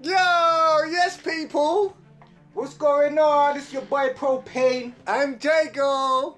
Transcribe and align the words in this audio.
Yo, 0.00 0.12
yes, 0.90 1.16
people. 1.16 1.96
What's 2.54 2.74
going 2.74 3.18
on? 3.18 3.56
It's 3.56 3.72
your 3.72 3.82
boy 3.82 4.10
Propane. 4.14 4.92
I'm 5.08 5.36
Jago. 5.42 6.36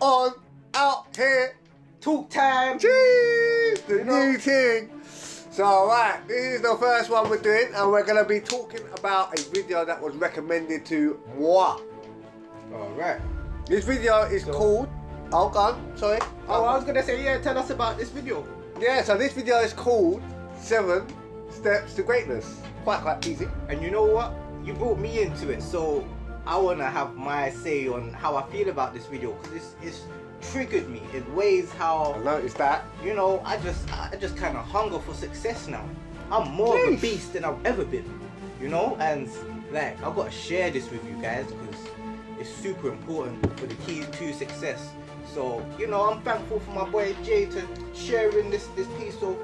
On 0.00 0.32
out 0.74 1.06
here. 1.16 1.56
Talk 2.00 2.30
time. 2.30 2.78
Jeez, 2.78 3.84
the 3.86 3.96
You 3.96 4.04
know- 4.04 4.26
new 4.26 4.38
thing. 4.38 5.00
So, 5.10 5.88
right, 5.88 6.20
this 6.28 6.36
is 6.56 6.62
the 6.62 6.76
first 6.76 7.10
one 7.10 7.28
we're 7.28 7.38
doing, 7.38 7.74
and 7.74 7.90
we're 7.90 8.04
gonna 8.04 8.24
be 8.24 8.38
talking 8.38 8.82
about 8.96 9.36
a 9.38 9.42
video 9.50 9.84
that 9.84 10.00
was 10.00 10.14
recommended 10.14 10.86
to 10.86 11.18
moi. 11.36 11.78
Alright. 12.72 13.20
This 13.66 13.84
video 13.84 14.22
is 14.22 14.44
So- 14.44 14.52
called. 14.52 14.88
Oh, 15.32 15.48
gone. 15.48 15.80
Sorry. 15.96 16.20
Oh, 16.48 16.62
I 16.64 16.76
was 16.76 16.84
gonna 16.84 17.02
say, 17.02 17.20
yeah, 17.24 17.38
tell 17.38 17.58
us 17.58 17.70
about 17.70 17.98
this 17.98 18.10
video. 18.10 18.44
Yeah, 18.78 19.02
so 19.02 19.16
this 19.16 19.32
video 19.32 19.58
is 19.58 19.72
called 19.72 20.22
Seven 20.60 21.06
Steps 21.54 21.94
to 21.94 22.02
Greatness. 22.02 22.60
Quite, 22.82 23.00
quite 23.00 23.26
easy. 23.26 23.48
And 23.68 23.80
you 23.82 23.90
know 23.90 24.04
what? 24.04 24.34
You 24.64 24.74
brought 24.74 24.98
me 24.98 25.22
into 25.22 25.50
it, 25.50 25.62
so 25.62 26.06
I 26.46 26.58
wanna 26.58 26.90
have 26.90 27.14
my 27.16 27.50
say 27.50 27.88
on 27.88 28.12
how 28.12 28.36
I 28.36 28.42
feel 28.50 28.68
about 28.68 28.92
this 28.92 29.06
video 29.06 29.32
because 29.32 29.56
it's, 29.56 29.74
it's 29.82 30.02
triggered 30.52 30.88
me 30.90 31.02
in 31.14 31.34
ways 31.34 31.72
how 31.72 32.14
I 32.14 32.24
noticed 32.24 32.58
that. 32.58 32.84
you 33.02 33.14
know 33.14 33.40
I 33.44 33.56
just 33.58 33.90
I 33.92 34.16
just 34.20 34.36
kind 34.36 34.56
of 34.56 34.64
hunger 34.66 34.98
for 34.98 35.14
success 35.14 35.68
now. 35.68 35.88
I'm 36.30 36.50
more 36.50 36.76
of 36.86 36.94
a 36.94 36.96
beast 36.96 37.32
than 37.34 37.44
I've 37.44 37.64
ever 37.64 37.84
been, 37.84 38.04
you 38.60 38.68
know. 38.68 38.96
And 39.00 39.28
like 39.72 40.02
I've 40.02 40.14
got 40.16 40.26
to 40.26 40.30
share 40.30 40.70
this 40.70 40.90
with 40.90 41.02
you 41.06 41.20
guys 41.22 41.46
because 41.46 41.86
it's 42.38 42.50
super 42.50 42.88
important 42.88 43.40
for 43.58 43.66
the 43.66 43.74
key 43.86 44.04
to 44.04 44.32
success. 44.34 44.90
So 45.32 45.64
you 45.78 45.86
know 45.86 46.10
I'm 46.10 46.20
thankful 46.22 46.60
for 46.60 46.70
my 46.72 46.88
boy 46.90 47.14
Jay 47.24 47.46
to 47.46 47.62
sharing 47.94 48.50
this 48.50 48.66
this 48.76 48.88
piece 48.98 49.22
of 49.22 49.38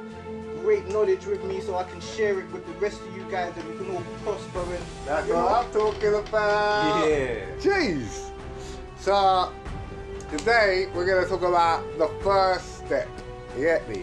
great 0.62 0.88
knowledge 0.88 1.26
with 1.26 1.42
me, 1.44 1.60
so 1.60 1.76
I 1.76 1.84
can 1.84 2.00
share 2.00 2.38
it 2.40 2.50
with 2.52 2.66
the 2.66 2.72
rest 2.74 3.00
of 3.00 3.16
you 3.16 3.24
guys, 3.30 3.52
and 3.56 3.68
we 3.68 3.76
can 3.76 3.90
all 3.94 4.02
prosper 4.22 4.60
and 4.60 4.84
That's 5.06 5.28
you 5.28 5.34
what. 5.34 5.66
I'm 5.66 5.72
talking 5.72 6.14
about. 6.14 7.08
Yeah. 7.08 7.36
Jeez. 7.58 8.30
So 8.98 9.52
today 10.30 10.88
we're 10.94 11.06
gonna 11.06 11.26
talk 11.26 11.42
about 11.42 11.82
the 11.98 12.08
first 12.22 12.78
step. 12.78 13.08
You 13.56 13.64
get 13.64 13.88
me? 13.88 14.02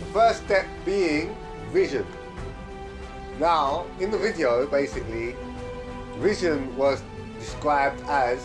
The 0.00 0.12
first 0.12 0.44
step 0.44 0.66
being 0.84 1.36
vision. 1.72 2.06
Now, 3.38 3.86
in 4.00 4.10
the 4.10 4.18
video, 4.18 4.66
basically, 4.66 5.36
vision 6.18 6.74
was 6.76 7.02
described 7.38 8.00
as 8.08 8.40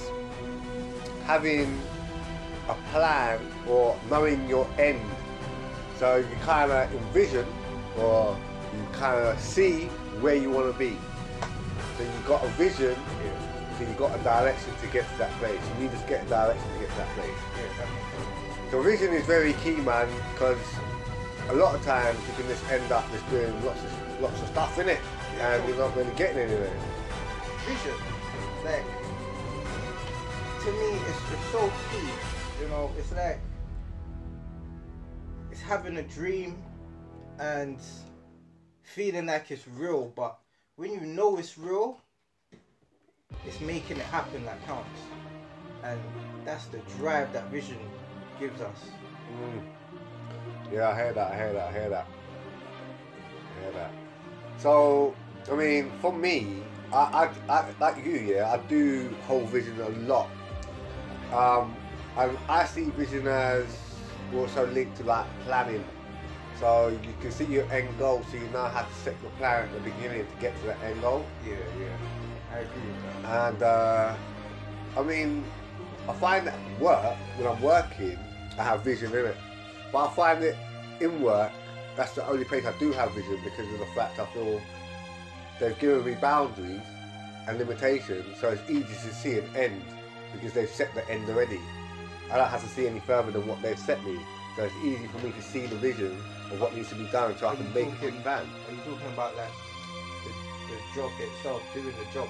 having 1.26 1.80
a 2.68 2.74
plan 2.92 3.40
or 3.68 3.98
knowing 4.10 4.50
your 4.50 4.68
end. 4.78 5.00
So 6.02 6.16
you 6.16 6.36
kind 6.42 6.72
of 6.72 6.92
envision 6.92 7.46
or 8.00 8.36
you 8.74 8.88
kind 8.94 9.24
of 9.24 9.40
see 9.40 9.86
where 10.20 10.34
you 10.34 10.50
want 10.50 10.74
to 10.74 10.80
be. 10.80 10.98
So 11.96 12.04
you 12.04 12.10
got 12.26 12.44
a 12.44 12.48
vision, 12.58 12.96
so 13.78 13.86
you 13.86 13.94
got 14.00 14.20
a 14.20 14.24
direction 14.24 14.74
to 14.82 14.88
get 14.88 15.08
to 15.12 15.18
that 15.20 15.30
place. 15.38 15.62
You 15.78 15.84
need 15.84 15.92
to 15.92 16.04
get 16.10 16.26
a 16.26 16.28
direction 16.30 16.68
to 16.74 16.80
get 16.80 16.90
to 16.90 16.98
that 16.98 17.14
place. 17.14 17.38
So 18.72 18.82
vision 18.82 19.14
is 19.14 19.28
very 19.28 19.54
key, 19.62 19.76
man, 19.76 20.10
because 20.34 20.58
a 21.50 21.54
lot 21.54 21.76
of 21.76 21.84
times 21.86 22.18
you 22.28 22.34
can 22.34 22.48
just 22.48 22.68
end 22.72 22.92
up 22.92 23.06
just 23.12 23.30
doing 23.30 23.54
lots 23.64 23.84
of 23.84 24.22
lots 24.22 24.42
of 24.42 24.48
stuff 24.48 24.80
in 24.80 24.90
it, 24.90 25.00
Yeah, 25.38 25.54
and 25.54 25.70
you're 25.70 25.78
not 25.78 25.96
really 25.96 26.16
getting 26.16 26.40
anywhere. 26.40 26.74
vision. 27.70 27.94
Like 28.66 28.86
to 30.66 30.72
me, 30.72 30.98
it's, 30.98 31.22
it's 31.30 31.52
so 31.52 31.72
key. 31.92 32.10
You 32.60 32.70
know, 32.70 32.90
it's 32.98 33.12
like 33.12 33.38
having 35.72 35.96
a 35.96 36.04
dream 36.04 36.62
and 37.40 37.78
feeling 38.84 39.28
like 39.28 39.50
it's 39.52 39.66
real. 39.70 40.12
But 40.18 40.38
when 40.76 40.92
you 40.92 41.00
know 41.00 41.38
it's 41.38 41.58
real, 41.58 41.98
it's 43.46 43.62
making 43.62 43.96
it 43.96 44.06
happen 44.08 44.44
that 44.44 44.62
counts. 44.68 45.00
And 45.86 45.98
that's 46.44 46.66
the 46.66 46.80
drive 46.98 47.32
that 47.32 47.50
vision 47.52 47.78
gives 48.38 48.60
us. 48.60 48.80
Mm. 49.34 49.62
Yeah, 50.74 50.90
I 50.90 50.96
hear 50.96 51.14
that. 51.14 51.32
I 51.32 51.36
hear 51.38 51.54
that. 51.54 51.68
I 51.70 51.72
hear 51.72 51.90
that. 51.90 52.08
I 53.56 53.62
hear 53.62 53.72
that. 53.72 53.92
So, 54.58 55.16
I 55.50 55.56
mean, 55.56 55.90
for 56.02 56.12
me, 56.12 56.64
I, 56.92 57.32
I, 57.48 57.54
I 57.54 57.66
like 57.80 58.06
you, 58.06 58.12
yeah, 58.12 58.52
I 58.52 58.58
do 58.68 59.10
hold 59.26 59.48
vision 59.48 59.80
a 59.80 59.88
lot. 60.06 60.30
Um, 61.32 61.74
and 62.18 62.38
I 62.50 62.66
see 62.66 62.90
vision 62.90 63.26
as 63.26 63.91
also 64.40 64.68
linked 64.68 64.98
to 64.98 65.04
like 65.04 65.26
planning. 65.46 65.84
So 66.60 66.90
you 66.90 67.14
can 67.22 67.32
see 67.32 67.46
your 67.46 67.72
end 67.72 67.98
goal, 67.98 68.24
so 68.30 68.38
you 68.38 68.48
know 68.50 68.66
how 68.66 68.84
to 68.84 68.94
set 68.94 69.16
your 69.22 69.32
plan 69.32 69.66
at 69.66 69.74
the 69.74 69.80
beginning 69.80 70.26
to 70.28 70.36
get 70.40 70.60
to 70.62 70.68
that 70.68 70.82
end 70.84 71.02
goal. 71.02 71.26
Yeah, 71.46 71.56
yeah. 71.80 71.88
I 72.54 72.60
agree 72.60 72.82
with 72.82 73.24
that. 73.24 73.50
And 73.50 73.64
uh, 73.64 74.16
I 74.98 75.04
mean, 75.04 75.44
I 76.08 76.14
find 76.14 76.46
that 76.48 76.58
work 76.80 77.16
when 77.38 77.48
I'm 77.48 77.62
working, 77.62 78.18
I 78.60 78.64
have 78.64 78.84
vision 78.84 79.12
in 79.12 79.26
it. 79.26 79.38
But 79.92 80.08
I 80.08 80.14
find 80.14 80.44
it 80.44 80.56
in 81.00 81.22
work, 81.22 81.52
that's 81.96 82.14
the 82.14 82.28
only 82.28 82.46
place 82.46 82.66
I 82.66 82.78
do 82.78 82.92
have 82.92 83.14
vision 83.14 83.40
because 83.44 83.72
of 83.74 83.80
the 83.80 83.86
fact 83.96 84.20
I 84.20 84.26
feel 84.28 84.62
they've 85.60 85.78
given 85.80 86.06
me 86.06 86.16
boundaries 86.16 86.82
and 87.48 87.58
limitations, 87.58 88.40
so 88.40 88.50
it's 88.50 88.70
easy 88.70 88.84
to 88.84 89.14
see 89.14 89.38
an 89.40 89.56
end 89.56 89.84
because 90.34 90.54
they've 90.54 90.70
set 90.70 90.94
the 90.94 91.10
end 91.10 91.30
already. 91.30 91.60
I 92.32 92.38
don't 92.38 92.48
have 92.50 92.62
to 92.64 92.70
see 92.70 92.88
any 92.88 93.00
further 93.02 93.32
than 93.32 93.46
what 93.48 93.62
they've 93.62 93.78
set 93.78 94.04
me, 94.06 94.20
so 94.56 94.64
it's 94.64 94.76
easy 94.84 95.08
for 95.08 95.26
me 95.26 95.32
to 95.34 95.42
see 95.42 95.66
the 95.68 95.76
vision 95.76 96.16
of 96.52 96.62
what 96.62 96.74
needs 96.76 96.90
to 96.90 96.96
be 96.96 97.06
done 97.06 97.36
so 97.38 97.48
I 97.48 97.56
can 97.56 97.72
make 97.74 97.88
a 97.88 97.92
talking- 97.92 98.10
good 98.12 98.24
plan. 98.24 98.46
Are 98.68 98.72
you 98.74 98.80
talking 98.80 99.08
about 99.14 99.36
like 99.36 99.52
the, 100.24 100.74
the 100.74 100.80
job 100.96 101.12
itself, 101.20 101.62
doing 101.74 101.88
the 101.88 102.14
job? 102.14 102.30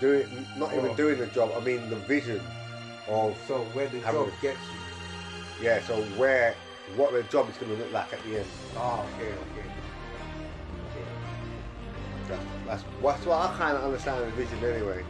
Doing, 0.00 0.20
it, 0.22 0.28
not 0.56 0.72
even 0.72 0.90
Oh. 0.90 0.94
doing 0.96 1.18
the 1.18 1.26
job. 1.28 1.52
I 1.56 1.60
mean 1.60 1.88
the 1.88 1.96
vision 1.96 2.40
of 3.08 3.36
So 3.46 3.60
where 3.74 3.88
the 3.88 4.00
job 4.00 4.28
a- 4.28 4.42
gets 4.42 4.58
you. 5.60 5.64
Yeah, 5.66 5.80
so 5.82 6.02
where 6.18 6.54
what 6.96 7.12
the 7.12 7.22
job 7.24 7.48
is 7.48 7.56
going 7.58 7.70
to 7.76 7.78
look 7.78 7.92
like 7.92 8.12
at 8.12 8.22
the 8.24 8.38
end. 8.38 8.46
Oh, 8.76 9.06
okay, 9.14 9.28
okay. 9.28 9.68
okay. 10.90 11.06
That's 12.28 12.42
that's, 12.66 12.84
that's 13.02 13.26
what 13.26 13.38
I 13.50 13.54
kind 13.56 13.76
of 13.76 13.84
understand 13.84 14.26
the 14.26 14.30
vision 14.32 14.58
anyway. 14.64 15.04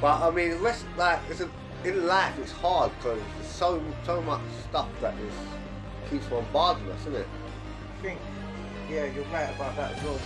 But 0.00 0.22
I 0.22 0.30
mean, 0.30 0.58
rest 0.62 0.86
like 0.96 1.18
it's 1.28 1.40
a, 1.40 1.50
in 1.84 2.06
life 2.06 2.38
it's 2.38 2.52
hard 2.52 2.92
because 2.98 3.18
there's 3.36 3.48
so 3.48 3.82
so 4.04 4.20
much 4.22 4.40
stuff 4.68 4.88
that 5.00 5.14
is 5.14 5.32
keeps 6.10 6.26
bombarding 6.26 6.90
us, 6.90 7.00
isn't 7.02 7.14
it? 7.14 7.26
I 7.98 8.02
think, 8.02 8.18
yeah, 8.90 9.06
you're 9.14 9.24
right 9.32 9.54
about 9.54 9.76
that 9.76 9.92
as 9.92 10.02
well. 10.02 10.18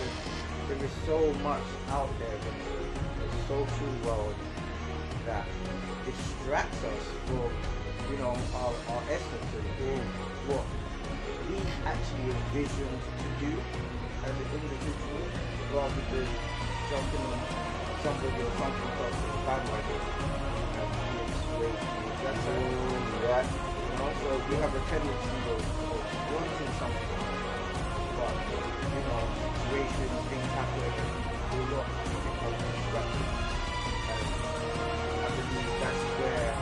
There, 0.67 0.77
is 0.83 0.91
so 1.05 1.31
much 1.45 1.61
out 1.89 2.09
there 2.17 2.33
in 2.33 2.41
the, 2.41 2.85
social 3.45 3.93
world 4.03 4.33
that 5.27 5.45
distracts 6.03 6.83
us 6.83 7.03
from, 7.27 7.51
you 8.09 8.17
know, 8.17 8.33
our, 8.55 8.73
our 8.89 9.03
essence 9.05 9.51
and 9.53 10.01
what 10.49 10.65
we 11.47 11.61
actually 11.85 12.33
envisioned 12.33 13.01
to 13.21 13.45
do 13.45 13.53
as 14.25 14.31
an 14.31 14.49
individual 14.49 15.21
rather 15.75 16.01
than 16.09 16.27
jumping 16.89 17.21
on 17.21 17.39
somebody 18.01 18.41
or 18.41 18.51
something 18.57 18.89
else 18.97 19.35
bandwagon 19.45 20.44
and 21.65 21.77
swayed 21.77 21.91
towards 21.97 22.21
that 22.23 22.37
side. 22.43 22.71
Right. 23.25 23.49
You 23.89 23.95
know, 23.97 24.11
so 24.21 24.29
we 24.49 24.55
have 24.57 24.73
a 24.75 24.81
tendency 24.89 25.37
of, 25.49 25.61
of 25.91 26.03
wanting 26.31 26.73
something, 26.79 27.23
but 28.17 28.35
you 28.93 29.01
know, 29.07 29.21
situations, 29.41 30.15
things 30.29 30.51
happen, 30.53 30.93
a 31.51 31.57
lot 31.73 31.87
become 32.23 32.55
distracted. 32.59 33.29
And 34.07 35.19
I 35.23 35.29
believe 35.35 35.73
that's 35.79 36.03
where, 36.19 36.55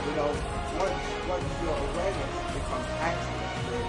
you 0.05 0.13
know, 0.15 0.31
once 0.79 1.05
once 1.27 1.51
your 1.63 1.77
awareness 1.77 2.35
becomes 2.53 2.89
active, 2.99 3.47
then 3.69 3.87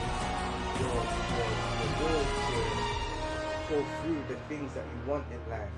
your 0.80 1.08
your 1.36 1.52
your 1.78 1.90
will 2.00 2.24
to 2.24 2.99
go 3.70 3.82
through 4.02 4.24
the 4.28 4.34
things 4.48 4.74
that 4.74 4.84
you 4.84 5.10
want 5.10 5.24
in 5.30 5.50
life, 5.50 5.70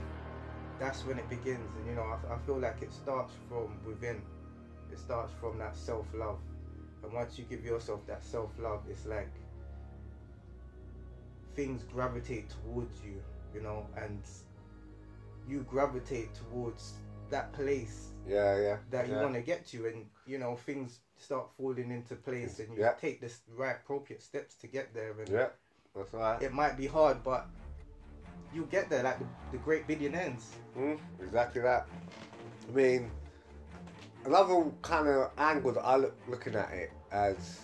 that's 0.80 1.04
when 1.04 1.18
it 1.18 1.28
begins. 1.28 1.68
And 1.78 1.86
you 1.86 1.94
know, 1.94 2.02
I, 2.02 2.34
I 2.34 2.38
feel 2.38 2.58
like 2.58 2.80
it 2.80 2.92
starts 2.92 3.34
from 3.48 3.78
within. 3.86 4.22
It 4.90 4.98
starts 4.98 5.32
from 5.40 5.58
that 5.58 5.76
self 5.76 6.06
love, 6.14 6.38
and 7.02 7.12
once 7.12 7.38
you 7.38 7.44
give 7.44 7.64
yourself 7.64 8.06
that 8.06 8.24
self 8.24 8.50
love, 8.58 8.80
it's 8.90 9.06
like 9.06 9.30
things 11.54 11.84
gravitate 11.92 12.46
towards 12.50 13.02
you, 13.04 13.22
you 13.54 13.60
know, 13.60 13.86
and 13.96 14.22
you 15.46 15.66
gravitate 15.68 16.30
towards 16.34 16.94
that 17.30 17.52
place 17.52 18.08
Yeah, 18.26 18.58
yeah. 18.58 18.76
that 18.90 19.08
you 19.08 19.14
want 19.16 19.34
to 19.34 19.40
get 19.40 19.66
to 19.68 19.86
and 19.86 20.06
you 20.26 20.38
know 20.38 20.54
things 20.54 21.00
start 21.16 21.48
falling 21.56 21.90
into 21.90 22.14
place 22.14 22.58
and 22.60 22.74
you 22.74 22.80
Yeah. 22.82 22.92
take 23.00 23.20
the 23.20 23.32
right 23.56 23.76
appropriate 23.82 24.22
steps 24.22 24.54
to 24.56 24.66
get 24.66 24.94
there 24.94 25.18
and 25.18 25.28
Yeah, 25.28 25.48
that's 25.94 26.12
right. 26.12 26.40
it 26.42 26.52
might 26.52 26.76
be 26.76 26.86
hard 26.86 27.22
but 27.24 27.46
you 28.54 28.68
get 28.70 28.90
there 28.90 29.02
like 29.02 29.18
the, 29.18 29.26
the 29.52 29.58
great 29.58 29.86
billionaires 29.86 30.56
Mm, 30.76 30.98
exactly 31.22 31.60
that. 31.60 31.86
I 32.66 32.74
mean, 32.74 33.10
another 34.24 34.64
kind 34.80 35.06
of 35.06 35.30
angle 35.36 35.72
that 35.72 35.84
I 35.84 35.96
look 35.96 36.14
looking 36.28 36.54
at 36.54 36.72
it 36.72 36.90
as 37.10 37.60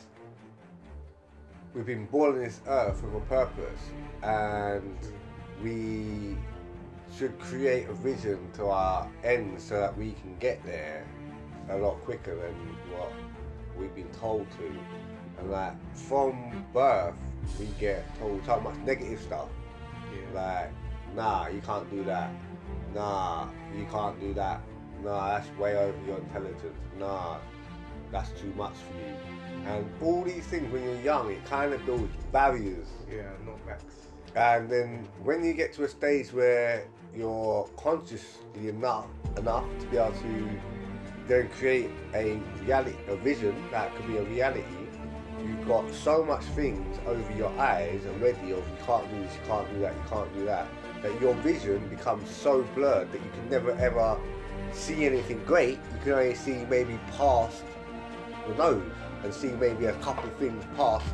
we've 1.73 1.87
been 1.87 2.07
born 2.07 2.35
on 2.35 2.39
this 2.41 2.61
earth 2.67 3.03
with 3.03 3.15
a 3.15 3.27
purpose, 3.27 3.81
and 4.23 4.99
we 5.63 6.37
should 7.17 7.39
create 7.39 7.89
a 7.89 7.95
vision 7.95 8.51
to 8.55 8.67
our 8.67 9.09
end 9.25 9.61
so 9.61 9.81
that 9.81 9.97
we 9.97 10.13
can 10.13 10.37
get 10.39 10.63
there 10.65 11.07
a 11.71 11.77
lot 11.79 11.95
quicker 12.05 12.35
than 12.35 12.55
what 12.93 13.11
we've 13.79 13.95
been 13.95 14.11
told 14.11 14.47
to. 14.53 14.71
And 15.39 15.51
like 15.51 15.73
from 15.95 16.67
birth, 16.75 17.15
we 17.59 17.67
get 17.81 18.05
told 18.19 18.45
so 18.45 18.61
much 18.61 18.77
negative 18.85 19.21
stuff. 19.21 19.49
Like, 20.35 20.71
nah, 21.15 21.49
you 21.49 21.61
can't 21.61 21.89
do 21.91 22.05
that. 22.05 22.31
Nah, 22.95 23.49
you 23.77 23.87
can't 23.91 24.19
do 24.21 24.35
that. 24.35 24.61
Nah, 25.03 25.39
that's 25.39 25.49
way 25.59 25.77
over 25.77 25.97
your 26.07 26.19
intelligence. 26.19 26.79
Nah, 26.99 27.39
that's 28.11 28.31
too 28.41 28.53
much 28.57 28.75
for 28.75 28.95
you. 28.99 29.17
And 29.67 29.89
all 30.03 30.25
these 30.25 30.47
things 30.47 30.73
when 30.73 30.83
you're 30.83 31.01
young, 31.01 31.31
it 31.31 31.45
kind 31.45 31.73
of 31.73 31.85
builds 31.85 32.13
barriers. 32.33 32.89
Yeah, 33.11 33.31
not 33.45 33.65
max. 33.67 33.85
And 34.35 34.69
then 34.71 35.09
when 35.23 35.45
you 35.45 35.53
get 35.53 35.73
to 35.75 35.85
a 35.85 35.89
stage 35.89 36.33
where 36.33 36.87
you're 37.15 37.69
consciously 37.77 38.69
enough 38.69 39.07
enough 39.37 39.65
to 39.81 39.87
be 39.87 39.97
able 39.97 40.13
to 40.13 40.49
then 41.27 41.49
create 41.51 41.91
a 42.15 42.41
reality, 42.63 42.97
a 43.09 43.17
vision 43.17 43.55
that 43.71 43.95
could 43.95 44.07
be 44.07 44.17
a 44.17 44.23
reality, 44.23 44.65
got 45.69 45.93
so 45.93 46.25
much 46.25 46.43
things 46.43 46.99
over 47.07 47.33
your 47.37 47.51
eyes 47.59 48.01
already 48.07 48.53
of 48.53 48.59
you 48.59 48.77
can't 48.85 49.09
do 49.11 49.23
this, 49.23 49.35
you 49.35 49.41
can't 49.47 49.73
do 49.73 49.81
that, 49.81 49.95
you 49.95 50.03
can't 50.09 50.35
do 50.35 50.45
that, 50.47 50.67
that 51.03 51.21
your 51.21 51.35
vision 51.35 51.87
becomes 51.89 52.29
so 52.31 52.63
blurred 52.75 53.13
that 53.13 53.23
you 53.23 53.31
can 53.31 53.49
never 53.51 53.73
ever 53.73 54.19
see 54.73 55.05
anything 55.07 55.43
great. 55.45 55.79
You 55.93 56.01
can 56.03 56.13
only 56.13 56.35
see 56.35 56.65
maybe 56.69 56.99
past 57.17 57.63
the 58.47 58.55
nose 58.55 58.83
and 59.23 59.33
see 59.33 59.49
maybe 59.49 59.87
a 59.87 59.95
couple 59.95 60.29
of 60.29 60.37
things 60.37 60.65
past 60.77 61.07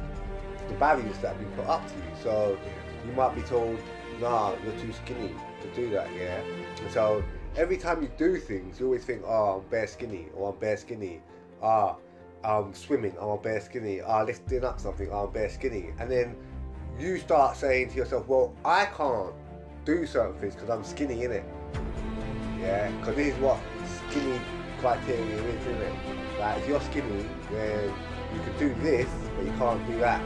the 0.68 0.74
barriers 0.74 1.18
that 1.18 1.36
have 1.36 1.38
been 1.38 1.50
put 1.52 1.66
up 1.66 1.86
to 1.86 1.94
you. 1.94 2.02
So 2.22 2.58
you 3.06 3.12
might 3.12 3.34
be 3.34 3.42
told, 3.42 3.78
nah, 4.20 4.54
you're 4.64 4.78
too 4.80 4.92
skinny 4.92 5.34
to 5.62 5.74
do 5.74 5.90
that, 5.90 6.08
yeah? 6.14 6.40
And 6.80 6.90
so 6.90 7.22
every 7.56 7.76
time 7.76 8.02
you 8.02 8.10
do 8.16 8.38
things, 8.38 8.80
you 8.80 8.86
always 8.86 9.04
think, 9.04 9.22
oh, 9.26 9.62
I'm 9.62 9.68
bare 9.68 9.86
skinny, 9.86 10.28
or 10.36 10.52
I'm 10.52 10.58
bare 10.58 10.76
skinny. 10.76 11.20
Ah, 11.62 11.96
I'm 12.44 12.74
swimming, 12.74 13.14
oh, 13.18 13.32
I'm 13.32 13.42
bare 13.42 13.60
skinny. 13.60 14.02
I'm 14.02 14.26
lifting 14.26 14.64
up 14.64 14.78
something, 14.78 15.08
oh, 15.10 15.26
I'm 15.26 15.32
bare 15.32 15.48
skinny. 15.48 15.90
And 15.98 16.10
then 16.10 16.36
you 16.98 17.18
start 17.18 17.56
saying 17.56 17.90
to 17.90 17.96
yourself, 17.96 18.28
well, 18.28 18.54
I 18.64 18.84
can't 18.86 19.32
do 19.84 20.06
certain 20.06 20.38
things 20.38 20.54
because 20.54 20.68
I'm 20.68 20.84
skinny, 20.84 21.16
innit? 21.16 21.44
Yeah, 22.60 22.90
because 22.98 23.16
this 23.16 23.34
is 23.34 23.40
what 23.40 23.58
skinny 24.10 24.38
criteria 24.78 25.36
is, 25.36 25.66
isn't 25.66 25.82
it? 25.82 25.94
Like, 26.38 26.58
if 26.58 26.68
you're 26.68 26.80
skinny, 26.82 27.26
then 27.50 27.92
you 28.34 28.40
can 28.40 28.58
do 28.58 28.74
this, 28.82 29.08
but 29.36 29.46
you 29.46 29.52
can't 29.52 29.86
do 29.86 29.98
that. 30.00 30.20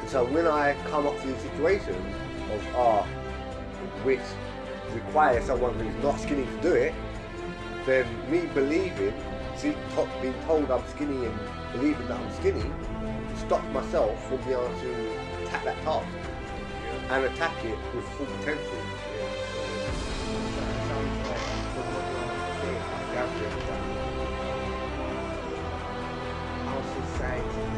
And 0.00 0.08
so 0.08 0.24
when 0.24 0.46
I 0.46 0.74
come 0.90 1.06
up 1.06 1.18
to 1.20 1.26
these 1.26 1.40
situations 1.40 2.14
of 2.52 2.76
ah, 2.76 3.04
which 4.04 4.20
requires 4.94 5.44
someone 5.44 5.78
who's 5.78 6.02
not 6.02 6.20
skinny 6.20 6.44
to 6.44 6.62
do 6.62 6.72
it, 6.72 6.94
then 7.86 8.06
me 8.30 8.46
believing, 8.52 9.14
see, 9.58 9.74
being 10.22 10.34
told 10.46 10.70
I'm 10.70 10.86
skinny 10.88 11.26
and 11.26 11.38
believing 11.72 12.06
that 12.06 12.20
I'm 12.20 12.32
skinny, 12.34 12.70
stops 13.36 13.66
myself 13.74 14.28
from 14.28 14.36
being 14.38 14.50
able 14.52 14.68
to 14.68 15.42
attack 15.42 15.64
that 15.64 15.82
task 15.82 16.06
and 17.10 17.24
attack 17.24 17.64
it 17.64 17.78
with 17.94 18.04
full 18.10 18.26
potential. 18.26 18.78
Our 26.68 26.82
society 26.94 27.42
has 27.42 27.77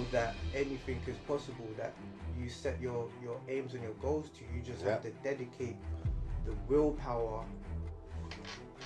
know 0.00 0.06
that 0.10 0.36
anything 0.54 1.00
is 1.06 1.16
possible, 1.18 1.68
that 1.76 1.92
you 2.38 2.48
set 2.48 2.80
your, 2.80 3.08
your 3.22 3.40
aims 3.48 3.74
and 3.74 3.82
your 3.82 3.92
goals 3.94 4.30
to, 4.30 4.44
you 4.54 4.62
just 4.62 4.82
have 4.82 5.02
to 5.02 5.10
dedicate 5.22 5.76
the 6.46 6.52
willpower, 6.68 7.44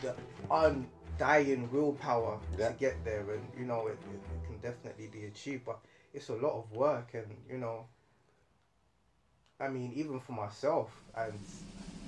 the 0.03 0.15
undying 0.51 1.71
willpower 1.73 2.39
Yeah. 2.59 2.69
to 2.69 2.75
get 2.75 3.05
there, 3.05 3.21
and 3.31 3.43
you 3.59 3.65
know, 3.65 3.87
it, 3.87 3.99
it, 4.13 4.21
can 4.47 4.59
definitely 4.59 5.07
be 5.07 5.27
achieved, 5.27 5.65
but 5.65 5.79
it's 6.13 6.29
a 6.29 6.35
lot 6.35 6.53
of 6.53 6.71
work, 6.73 7.15
and 7.15 7.27
you 7.51 7.59
know, 7.59 7.87
I 9.61 9.69
mean, 9.69 9.93
even 9.95 10.21
for 10.21 10.33
myself 10.33 10.91
and 11.17 11.39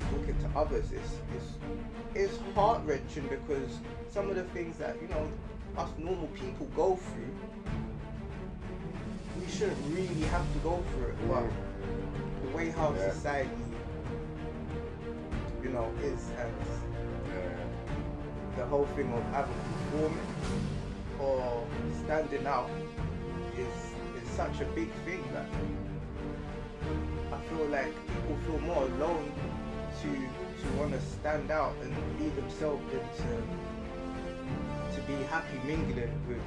talking 0.01 0.37
to 0.41 0.59
others, 0.59 0.91
it's 0.93 1.19
it's 1.35 1.53
it's 2.15 2.39
heart 2.55 2.83
wrenching 2.85 3.27
because 3.29 3.79
some 4.11 4.29
of 4.29 4.37
the 4.37 4.43
things 4.45 4.79
that 4.79 4.97
you 5.01 5.09
know 5.09 5.31
us 5.79 5.91
normal 5.99 6.27
people 6.29 6.67
go 6.75 6.97
through, 6.97 7.35
we 9.41 9.47
shouldn't 9.51 9.79
really 9.95 10.23
have 10.35 10.51
to 10.53 10.59
go 10.61 10.83
for 10.93 11.11
it. 11.11 11.17
But 11.29 11.45
the 12.45 12.57
way 12.57 12.71
how 12.71 12.93
Yeah. 12.93 13.13
society, 13.13 13.51
you 15.63 15.71
know, 15.71 15.91
is 16.03 16.31
and 16.39 16.53
the 18.57 18.65
whole 18.67 18.87
thing 18.97 19.13
of 19.13 19.23
either 19.35 19.53
performing 19.69 20.29
or 21.21 21.67
standing 22.05 22.47
out 22.47 22.71
is 23.59 24.23
is 24.23 24.29
such 24.31 24.61
a 24.61 24.65
big 24.75 24.91
thing 25.05 25.23
that 25.33 25.47
I 27.33 27.39
feel 27.49 27.67
like 27.67 27.93
people 28.07 28.37
feel 28.47 28.61
more 28.61 28.85
alone 28.85 29.33
to 30.03 30.09
to 30.09 30.79
want 30.79 30.93
to 30.93 31.01
stand 31.01 31.51
out 31.51 31.75
and 31.83 31.95
be 32.19 32.29
themselves 32.41 32.83
than 32.91 33.01
to 33.01 33.66
be 35.07 35.15
happy 35.31 35.59
mingling 35.65 36.13
with 36.29 36.41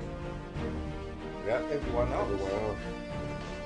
Yeah. 1.47 1.61
everyone 1.71 2.11
else. 2.11 2.31
Everyone 2.31 2.63
else. 2.63 2.79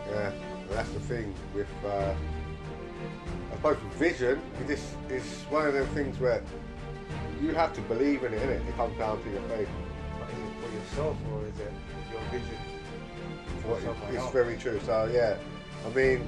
Yeah, 0.09 0.31
that's 0.69 0.89
the 0.89 0.99
thing 0.99 1.33
with, 1.55 1.67
uh, 1.85 2.13
I 3.51 3.55
suppose 3.55 3.77
with 3.83 3.93
vision, 3.93 4.41
it 4.63 4.69
is, 4.69 4.95
it's 5.09 5.43
one 5.49 5.65
of 5.67 5.73
those 5.73 5.87
things 5.89 6.19
where 6.19 6.41
you 7.41 7.53
have 7.53 7.73
to 7.73 7.81
believe 7.81 8.23
in 8.23 8.33
it, 8.33 8.41
innit? 8.41 8.67
It 8.67 8.75
comes 8.77 8.97
down 8.97 9.21
to 9.23 9.29
your 9.29 9.41
faith. 9.49 9.67
But 10.19 10.29
is 10.29 10.37
it 10.37 10.53
for 10.61 10.75
yourself 10.77 11.17
or 11.31 11.45
is 11.47 11.59
it 11.59 11.71
your 12.11 12.21
vision 12.31 12.57
for 13.61 13.77
It's 14.09 14.17
else? 14.17 14.31
very 14.33 14.57
true. 14.57 14.79
So, 14.85 15.09
yeah, 15.11 15.37
I 15.85 15.89
mean, 15.95 16.27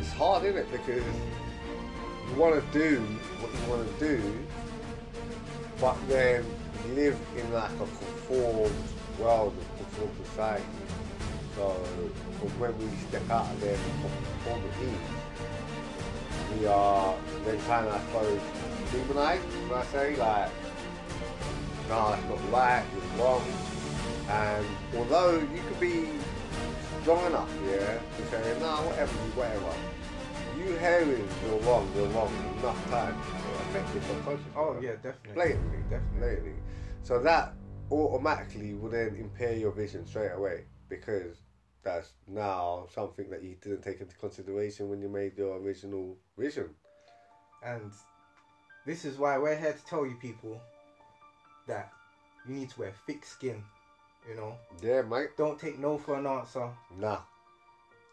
it's 0.00 0.12
hard, 0.12 0.44
isn't 0.44 0.58
it? 0.58 0.70
Because 0.70 1.02
you 2.30 2.36
want 2.36 2.54
to 2.54 2.78
do 2.78 3.00
what 3.40 3.52
you 3.52 3.70
want 3.70 3.98
to 3.98 4.06
do, 4.16 4.22
but 5.80 5.96
then 6.08 6.44
live 6.94 7.18
in 7.36 7.52
like 7.52 7.72
a 7.72 7.76
conformed 7.76 8.74
world 9.18 9.54
of 9.56 9.76
conformed 9.78 10.26
society. 10.26 10.64
So 11.56 11.70
from 12.40 12.50
when 12.58 12.78
we 12.78 12.96
step 13.08 13.28
out 13.30 13.50
of 13.50 13.60
their 13.60 13.76
conformity, 13.76 14.92
we 16.58 16.66
are 16.66 17.14
then 17.44 17.58
of, 17.58 17.94
I 17.94 17.98
suppose, 18.06 18.40
demonized, 18.92 19.44
would 19.68 19.78
I 19.78 19.84
say? 19.86 20.16
Like, 20.16 20.50
no, 21.88 22.10
that's 22.10 22.28
not 22.28 22.52
right, 22.52 22.84
it's 22.96 23.20
wrong. 23.20 23.44
And 24.28 24.66
although 24.96 25.38
you 25.38 25.62
could 25.68 25.80
be 25.80 26.08
strong 27.02 27.26
enough, 27.26 27.50
yeah, 27.66 27.98
to 28.16 28.26
say, 28.30 28.60
no, 28.60 28.76
whatever, 28.88 29.12
whatever, 29.36 29.74
you 30.56 30.76
hearing 30.78 31.28
you're 31.46 31.60
wrong, 31.60 31.90
you're 31.94 32.08
wrong 32.08 32.32
enough 32.58 32.90
times, 32.90 33.24
your. 33.74 34.38
Oh 34.56 34.78
yeah, 34.80 34.92
definitely. 35.02 35.32
Blatantly, 35.34 35.78
definitely. 35.90 36.18
blatantly. 36.18 36.52
So 37.02 37.20
that 37.22 37.54
automatically 37.90 38.74
will 38.74 38.90
then 38.90 39.16
impair 39.16 39.56
your 39.56 39.72
vision 39.72 40.06
straight 40.06 40.30
away 40.32 40.64
because 40.88 41.36
that's 41.82 42.12
now 42.26 42.86
something 42.94 43.28
that 43.30 43.42
you 43.42 43.56
didn't 43.60 43.82
take 43.82 44.00
into 44.00 44.16
consideration 44.16 44.88
when 44.88 45.00
you 45.02 45.08
made 45.08 45.36
your 45.36 45.58
original 45.58 46.16
vision. 46.38 46.70
And 47.64 47.92
this 48.86 49.04
is 49.04 49.18
why 49.18 49.38
we're 49.38 49.56
here 49.56 49.72
to 49.72 49.84
tell 49.84 50.06
you 50.06 50.14
people 50.20 50.60
that 51.66 51.92
you 52.48 52.54
need 52.54 52.70
to 52.70 52.80
wear 52.80 52.92
thick 53.06 53.24
skin. 53.26 53.62
You 54.28 54.36
know, 54.36 54.54
Yeah, 54.80 55.02
mate. 55.02 55.36
don't 55.36 55.58
take 55.60 55.78
no 55.78 55.98
for 55.98 56.14
an 56.18 56.26
answer. 56.26 56.70
Nah. 56.98 57.18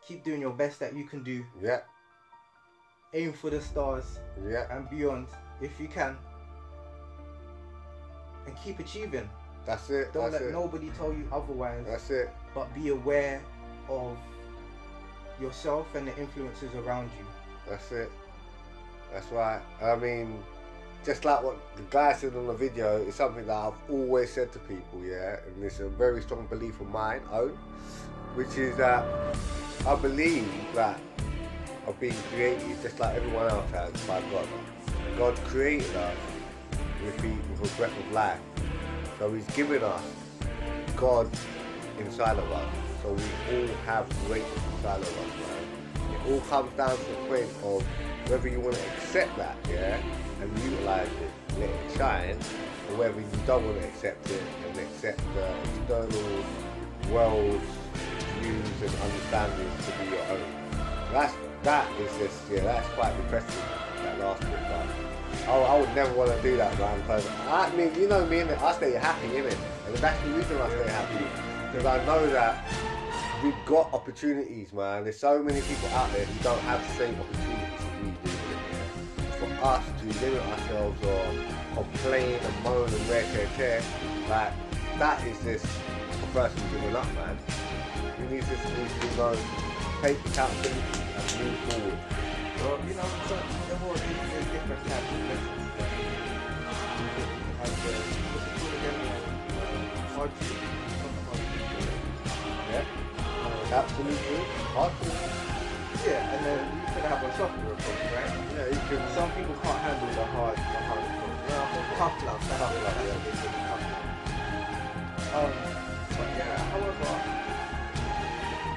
Keep 0.05 0.25
doing 0.25 0.41
your 0.41 0.51
best 0.51 0.79
that 0.81 0.93
you 0.93 1.05
can 1.05 1.23
do. 1.23 1.45
Yeah. 1.61 1.81
Aim 3.13 3.31
for 3.31 3.49
the 3.49 3.61
stars 3.61 4.19
Yeah. 4.45 4.65
and 4.75 4.89
beyond 4.89 5.27
if 5.61 5.79
you 5.79 5.87
can. 5.87 6.17
And 8.45 8.55
keep 8.63 8.79
achieving. 8.79 9.29
That's 9.65 9.89
it. 9.89 10.13
Don't 10.13 10.31
that's 10.31 10.41
let 10.41 10.49
it. 10.49 10.53
nobody 10.53 10.89
tell 10.97 11.13
you 11.13 11.27
otherwise. 11.31 11.85
That's 11.87 12.09
it. 12.09 12.29
but 12.53 12.73
be 12.73 12.89
aware 12.89 13.41
of 13.87 14.17
yourself 15.39 15.93
and 15.95 16.07
the 16.07 16.17
influences 16.17 16.73
around 16.75 17.09
you. 17.17 17.25
That's 17.69 17.91
it. 17.91 18.11
That's 19.13 19.31
right. 19.31 19.61
I 19.81 19.95
mean, 19.95 20.41
just 21.05 21.25
like 21.25 21.43
what 21.43 21.57
the 21.75 21.83
guy 21.83 22.13
said 22.13 22.35
on 22.35 22.47
the 22.47 22.53
video, 22.53 22.97
it's 23.01 23.17
something 23.17 23.45
that 23.45 23.55
I've 23.55 23.73
always 23.89 24.31
said 24.31 24.51
to 24.53 24.59
people, 24.59 25.03
yeah, 25.03 25.37
and 25.45 25.63
it's 25.63 25.79
a 25.79 25.89
very 25.89 26.21
strong 26.21 26.47
belief 26.47 26.79
of 26.79 26.89
mine, 26.89 27.21
own, 27.31 27.57
which 28.35 28.57
is 28.57 28.77
that 28.77 29.05
I 29.85 29.95
believe 29.95 30.47
that 30.75 30.99
I've 31.87 31.99
been 31.99 32.15
created 32.31 32.81
just 32.81 32.99
like 32.99 33.15
everyone 33.15 33.47
else 33.49 33.69
has 33.71 33.91
by 34.07 34.21
God. 34.31 34.47
God 35.17 35.35
created 35.45 35.95
us 35.95 36.15
with, 37.03 37.21
he, 37.21 37.29
with 37.29 37.73
a 37.73 37.77
breath 37.77 37.97
of 37.99 38.11
life. 38.11 38.39
So 39.19 39.31
He's 39.31 39.45
given 39.55 39.83
us 39.83 40.03
God 40.95 41.29
inside 41.99 42.37
of 42.37 42.51
us. 42.51 42.73
So 43.01 43.13
we 43.13 43.57
all 43.57 43.67
have 43.85 44.09
greatness 44.27 44.63
inside 44.75 45.01
of 45.01 45.07
us, 45.07 45.25
man. 45.39 46.15
It 46.15 46.31
all 46.31 46.41
comes 46.41 46.71
down 46.77 46.97
to 46.97 47.03
the 47.03 47.15
point 47.27 47.49
of 47.63 47.83
whether 48.29 48.47
you 48.47 48.59
want 48.59 48.75
to 48.75 48.87
accept 48.93 49.35
that, 49.37 49.55
yeah, 49.69 50.01
and 50.41 50.59
utilize 50.59 51.07
it, 51.07 51.59
let 51.59 51.69
it 51.69 51.97
shine, 51.97 52.37
or 52.89 52.97
whether 52.97 53.19
you 53.19 53.27
don't 53.45 53.65
want 53.65 53.81
to 53.81 53.87
accept 53.87 54.29
it 54.29 54.41
and 54.67 54.79
accept 54.79 55.21
the 55.33 55.53
external 55.63 56.43
world's 57.11 57.65
views 58.39 58.81
and 58.81 58.91
understandings 59.01 59.85
to 59.85 59.91
be 59.99 60.15
your 60.15 60.25
own. 60.29 60.61
That's 61.11 61.33
that 61.63 61.91
is 61.99 62.17
just 62.17 62.51
yeah, 62.51 62.61
that's 62.61 62.87
quite 62.89 63.15
depressing. 63.17 63.61
I, 65.71 65.79
would 65.79 65.95
never 65.95 66.13
want 66.13 66.31
to 66.35 66.41
do 66.41 66.57
that, 66.57 66.77
man. 66.77 66.99
Because 66.99 67.25
I 67.47 67.73
mean, 67.75 67.95
you 67.95 68.07
know 68.07 68.25
me, 68.25 68.37
innit? 68.39 68.61
I 68.61 68.73
stay 68.73 68.91
happy, 68.91 69.27
innit? 69.27 69.57
And 69.87 69.95
that's 69.95 70.21
the 70.23 70.29
reason 70.31 70.57
I 70.59 70.69
stay 70.69 70.89
happy 70.89 71.25
because 71.71 71.85
I 71.85 72.05
know 72.05 72.27
that 72.27 72.67
we've 73.41 73.65
got 73.65 73.93
opportunities, 73.93 74.73
man. 74.73 75.03
There's 75.03 75.17
so 75.17 75.41
many 75.41 75.61
people 75.61 75.87
out 75.89 76.11
there 76.11 76.25
who 76.25 76.43
don't 76.43 76.59
have 76.63 76.85
the 76.85 76.93
same 76.95 77.15
opportunities 77.17 77.79
as 77.79 78.03
we 78.03 78.11
do. 78.11 78.37
For 79.39 79.65
us 79.65 79.85
to 79.99 80.25
limit 80.25 80.41
ourselves 80.43 81.05
or 81.05 81.83
complain 81.83 82.39
and 82.43 82.63
moan 82.63 82.89
and 82.89 83.07
wear 83.07 83.23
tear 83.31 83.47
tear, 83.55 83.81
like 84.29 84.51
that 84.99 85.25
is 85.25 85.41
just 85.41 85.65
a 85.65 86.27
person 86.33 86.61
giving 86.73 86.95
up, 86.95 87.07
man. 87.15 87.37
We 88.19 88.35
need 88.35 88.43
to, 88.43 88.51
need 88.51 88.89
to 88.89 89.07
you 89.07 89.15
know, 89.15 89.37
take 90.01 90.19
accountability 90.25 90.99
and 91.15 91.39
move 91.39 91.57
forward. 91.69 91.97
Well, 92.59 92.79
you 92.87 92.93
know, 92.93 93.09
so 93.27 93.40
Yeah, 112.01 112.07
tough 112.07 112.25
love. 112.25 112.41
That's 112.41 112.59
Tough 112.59 112.73
what- 112.73 112.83
love, 112.83 112.85
that's 112.95 113.05
yeah. 113.05 113.13
they 113.13 113.19
love. 113.69 113.83
Um, 115.31 115.51
but 116.17 116.27
yeah, 116.37 116.57
however, 116.71 117.11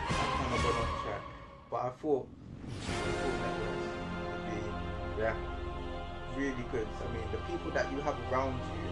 I 0.08 0.10
kind 0.36 0.52
of 0.54 0.58
got 0.62 0.74
off 0.74 0.92
track. 1.04 1.22
But 1.70 1.76
I 1.76 1.78
thought, 1.90 2.26
thought 2.84 4.30
would 4.30 4.44
be 4.50 4.58
Yeah, 5.22 5.34
really 6.36 6.64
good. 6.70 6.86
I 7.00 7.02
mean, 7.14 7.26
the 7.32 7.38
people 7.50 7.70
that 7.72 7.86
you 7.92 7.98
have 8.02 8.16
around 8.30 8.60
you, 8.74 8.90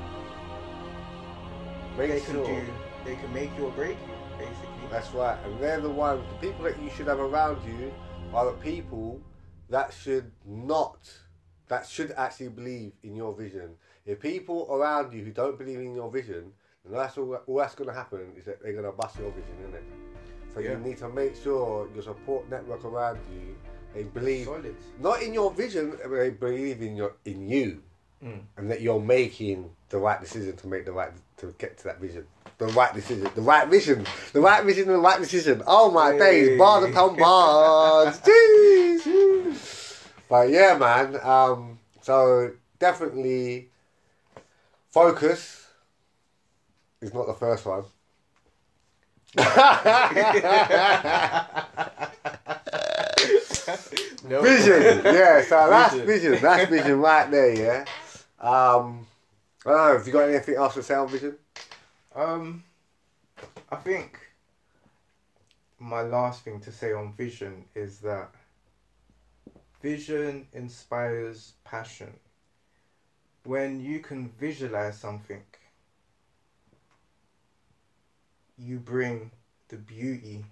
make 1.99 2.11
they 2.11 2.21
can 2.21 2.37
do, 2.43 2.61
they 3.05 3.17
can 3.17 3.33
make 3.35 3.51
you 3.59 3.67
or 3.67 3.71
break 3.73 3.99
you, 4.09 4.15
basically. 4.39 4.87
That's 4.91 5.11
right, 5.13 5.37
and 5.45 5.61
they're 5.61 5.81
the 5.81 5.91
ones. 5.91 6.25
The 6.41 6.47
people 6.49 6.65
that 6.65 6.81
you 6.83 6.89
should 6.97 7.07
have 7.07 7.21
around 7.21 7.59
you 7.67 7.93
are 8.35 8.47
the 8.47 8.53
people 8.59 9.21
that 9.69 9.93
should 9.93 10.31
not, 10.47 10.99
that 11.69 11.87
should 11.87 12.13
actually 12.13 12.49
believe 12.49 12.93
in 13.03 13.15
your 13.17 13.33
vision. 13.35 13.71
If 14.07 14.21
people 14.21 14.67
around 14.71 15.13
you 15.13 15.25
who 15.25 15.31
don't 15.31 15.59
believe 15.59 15.79
in 15.79 15.95
your 15.95 16.11
vision, 16.11 16.53
then 16.85 16.95
that's 16.99 17.17
all. 17.17 17.35
All 17.47 17.57
that's 17.59 17.75
going 17.75 17.89
to 17.89 17.95
happen 17.95 18.33
is 18.37 18.45
that 18.47 18.63
they're 18.63 18.73
going 18.73 18.85
to 18.85 18.93
bust 18.93 19.19
your 19.19 19.31
vision, 19.31 19.55
isn't 19.63 19.75
it? 19.77 19.85
So 20.55 20.61
Yeah. 20.61 20.73
you 20.73 20.79
need 20.79 20.99
to 20.99 21.09
make 21.09 21.35
sure 21.37 21.89
your 21.95 22.03
support 22.03 22.49
network 22.51 22.85
around 22.85 23.19
you 23.33 23.55
they 23.95 24.05
believe 24.05 24.47
Solid. 24.47 24.75
not 25.01 25.23
in 25.23 25.35
your 25.35 25.51
vision, 25.53 25.91
but 26.03 26.11
they 26.11 26.31
believe 26.31 26.81
in 26.83 26.97
your 26.97 27.15
in 27.27 27.47
you, 27.49 27.83
Mm. 28.25 28.41
and 28.57 28.71
that 28.71 28.81
you're 28.81 29.01
making 29.01 29.71
the 29.91 29.99
right 29.99 30.21
decision 30.21 30.57
to 30.57 30.67
make 30.67 30.85
the 30.87 30.93
right 30.93 31.13
to 31.39 31.55
get 31.59 31.77
to 31.79 31.85
that 31.85 32.01
vision. 32.01 32.27
The 32.59 32.67
right 32.69 32.95
decision, 32.95 33.29
the 33.35 33.41
right 33.43 33.67
vision, 33.69 34.07
the 34.33 34.41
right 34.41 34.63
vision, 34.65 34.85
and 34.85 34.95
the 34.95 34.99
right 35.01 35.19
decision. 35.21 35.63
Oh 35.67 35.91
my 35.91 36.13
Hey. 36.13 36.19
days, 36.19 36.59
bars 36.59 36.85
upon 36.85 37.17
bars. 37.17 38.19
Jeez. 38.21 39.92
But 40.33 40.49
yeah, 40.49 40.79
man. 40.79 41.21
Um, 41.23 41.79
so 42.01 42.53
definitely 42.79 43.69
focus 44.89 45.67
is 47.03 47.13
not 47.13 47.27
the 47.27 47.35
first 47.35 47.67
one. 47.67 47.85
No. 54.25 54.41
Vision, 54.41 55.03
yeah. 55.05 55.43
So 55.43 55.69
that's 55.69 55.95
Vision. 55.95 56.07
vision. 56.07 56.39
That's 56.41 56.71
vision 56.71 57.01
right 57.01 57.31
there. 57.31 57.55
Yeah. 57.55 57.85
Um, 58.41 59.07
I 59.67 59.71
don't 59.71 59.77
know. 59.77 59.99
Have 59.99 60.07
you 60.07 60.13
got 60.13 60.29
anything 60.31 60.55
else 60.55 60.75
to 60.75 60.83
say 60.83 60.95
on 60.95 61.09
vision? 61.09 61.37
Um, 62.15 62.63
I 63.71 63.77
think 63.77 64.19
my 65.79 66.03
last 66.03 66.45
thing 66.45 66.61
to 66.61 66.73
say 66.73 66.93
on 66.93 67.13
vision 67.15 67.65
is 67.75 67.99
that 67.99 68.31
vision 69.83 70.47
inspires 70.53 71.55
passion. 71.65 72.13
When 73.45 73.81
you 73.81 73.99
can 73.99 74.31
visualize 74.39 74.97
something, 74.97 75.43
you 78.57 78.79
bring 78.79 79.33
the 79.69 79.77
beauty 79.77 80.45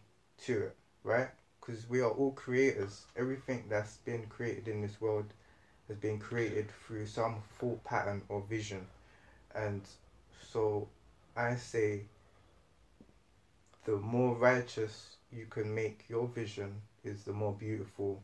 to 0.47 0.65
it, 0.65 0.77
right? 1.05 1.29
Because 1.61 1.89
we 1.89 2.01
are 2.01 2.11
all 2.11 2.33
creators. 2.33 3.05
Everything 3.17 3.65
that's 3.69 3.99
been 3.99 4.27
created 4.27 4.67
in 4.67 4.83
this 4.83 5.01
world 5.01 5.33
has 5.87 5.97
been 5.97 6.19
created 6.19 6.67
through 6.85 7.07
some 7.07 7.37
thought 7.59 7.85
pattern 7.85 8.23
or 8.29 8.43
vision. 8.51 8.85
And 9.55 9.83
so 10.53 10.89
I 11.37 11.55
say 11.55 12.03
the 13.85 13.97
more 13.97 14.35
righteous 14.35 15.17
you 15.31 15.47
can 15.49 15.73
make 15.73 16.05
your 16.09 16.27
vision 16.27 16.83
is 17.05 17.23
the 17.23 17.33
more 17.33 17.53
beautiful 17.53 18.21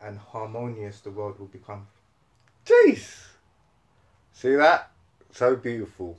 and 0.00 0.18
harmonious 0.18 1.00
the 1.00 1.10
world 1.10 1.38
will 1.38 1.46
become. 1.46 1.86
Jeez. 2.64 3.24
See 4.32 4.54
that? 4.56 4.90
So 5.32 5.56
beautiful. 5.56 6.18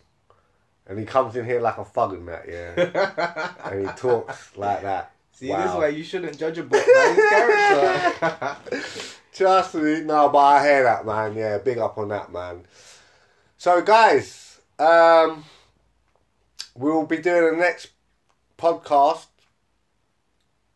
And 0.88 1.00
he 1.00 1.06
comes 1.06 1.36
in 1.36 1.46
here 1.46 1.62
like 1.62 1.78
a 1.78 1.86
thug 1.86 2.14
and 2.14 2.28
that, 2.28 2.46
yeah. 2.48 3.54
and 3.72 3.82
he 3.82 3.94
talks 3.96 4.56
like 4.56 4.84
that. 4.84 5.12
See, 5.32 5.48
this 5.48 5.70
is 5.70 5.76
why 5.76 5.88
you 5.90 6.04
shouldn't 6.04 6.38
judge 6.38 6.58
a 6.60 6.64
book 6.64 6.86
by 6.86 7.14
his 7.16 7.30
character. 7.30 9.12
Trust 9.34 9.76
me, 9.76 10.02
no, 10.02 10.30
but 10.30 10.38
I 10.38 10.64
hear 10.66 10.84
that, 10.84 11.06
man. 11.06 11.36
Yeah, 11.36 11.58
big 11.58 11.78
up 11.78 11.98
on 11.98 12.08
that, 12.10 12.32
man. 12.32 12.64
So, 13.58 13.82
guys, 13.82 14.62
um, 14.80 15.44
we'll 16.74 17.06
be 17.06 17.18
doing 17.18 17.52
the 17.52 17.58
next 17.58 17.90
podcast, 18.58 19.28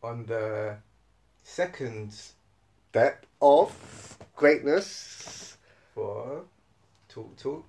On 0.02 0.26
the 0.26 0.76
second 1.42 2.14
Depth 2.92 3.26
of 3.40 4.18
Greatness. 4.36 5.56
for 5.94 6.42
Talk 7.08 7.36
Talk. 7.36 7.66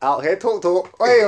Out 0.00 0.22
here, 0.22 0.36
talk, 0.36 0.62
talk. 0.62 0.94
Hey, 1.00 1.20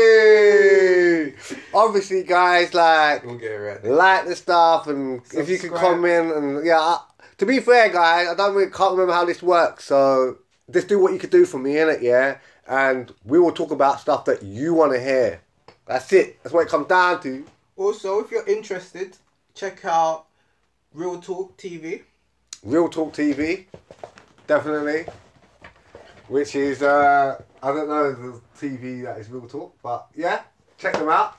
hey! 0.00 1.34
Obviously, 1.74 2.24
guys, 2.24 2.74
like, 2.74 3.24
We'll 3.24 3.36
get 3.38 3.54
right. 3.54 3.84
like 3.84 4.26
the 4.26 4.34
stuff 4.34 4.88
and 4.88 5.22
if 5.32 5.48
you 5.48 5.56
could 5.56 5.70
Subscribe. 5.70 5.80
comment 5.80 6.32
and 6.36 6.66
yeah 6.66 6.78
I, 6.80 6.98
to 7.38 7.46
be 7.46 7.60
fair 7.60 7.88
guys 7.90 8.26
I 8.28 8.34
don't 8.34 8.54
really 8.56 8.70
can't 8.72 8.92
remember 8.92 9.12
how 9.12 9.24
this 9.24 9.40
works 9.42 9.84
so 9.84 10.38
just 10.70 10.88
do 10.88 10.98
what 10.98 11.12
you 11.12 11.18
could 11.20 11.30
do 11.30 11.46
for 11.46 11.58
me 11.58 11.78
in 11.78 11.88
it 11.88 12.02
yeah 12.02 12.38
and 12.66 13.12
we 13.24 13.38
will 13.38 13.52
talk 13.52 13.70
about 13.70 14.00
stuff 14.00 14.24
that 14.26 14.42
you 14.42 14.74
want 14.74 14.92
to 14.92 15.00
hear 15.00 15.40
that's 15.86 16.12
it 16.12 16.42
that's 16.42 16.52
what 16.52 16.66
it 16.66 16.68
comes 16.70 16.88
down 16.88 17.20
to 17.22 17.44
Also, 17.76 18.18
if 18.20 18.30
you're 18.32 18.46
interested, 18.48 19.16
check 19.54 19.84
out 19.84 20.26
Real 20.92 21.20
Talk 21.20 21.56
TV. 21.56 22.02
Real 22.64 22.88
Talk 22.88 23.14
TV, 23.14 23.66
definitely. 24.48 25.06
Which 26.26 26.56
is, 26.56 26.82
uh, 26.82 27.40
I 27.62 27.68
don't 27.68 27.88
know 27.88 28.12
the 28.12 28.40
TV 28.58 29.04
that 29.04 29.18
is 29.18 29.28
Real 29.30 29.46
Talk, 29.46 29.76
but 29.82 30.08
yeah, 30.16 30.42
check 30.78 30.94
them 30.94 31.08
out. 31.08 31.36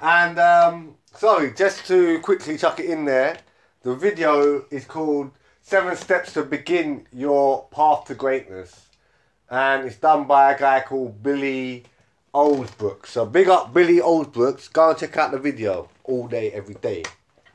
And 0.00 0.38
um, 0.38 0.94
sorry, 1.14 1.52
just 1.54 1.86
to 1.86 2.20
quickly 2.20 2.56
chuck 2.56 2.78
it 2.78 2.86
in 2.86 3.04
there, 3.04 3.38
the 3.82 3.96
video 3.96 4.64
is 4.70 4.84
called 4.84 5.32
Seven 5.60 5.96
Steps 5.96 6.32
to 6.34 6.44
Begin 6.44 7.06
Your 7.12 7.66
Path 7.72 8.04
to 8.06 8.14
Greatness. 8.14 8.86
And 9.50 9.86
it's 9.86 9.96
done 9.96 10.24
by 10.26 10.52
a 10.52 10.58
guy 10.58 10.80
called 10.80 11.20
Billy 11.20 11.84
Alsbrook. 12.32 13.06
So 13.06 13.26
big 13.26 13.48
up 13.48 13.74
Billy 13.74 13.98
Alsbrooks. 13.98 14.72
Go 14.72 14.90
and 14.90 14.98
check 14.98 15.16
out 15.16 15.32
the 15.32 15.38
video 15.38 15.88
all 16.04 16.28
day, 16.28 16.52
every 16.52 16.74
day. 16.76 17.02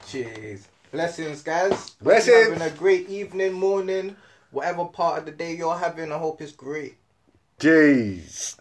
Cheers. 0.06 0.69
Blessings, 0.92 1.44
guys. 1.44 1.92
Blessings. 2.02 2.50
Having 2.50 2.62
a 2.62 2.72
great 2.72 3.10
evening, 3.10 3.54
morning, 3.54 4.16
whatever 4.52 4.86
part 4.86 5.20
of 5.20 5.26
the 5.26 5.32
day 5.32 5.56
you're 5.56 5.78
having. 5.78 6.12
I 6.12 6.18
hope 6.18 6.42
it's 6.42 6.52
great. 6.52 6.98
Jeez. 7.60 8.59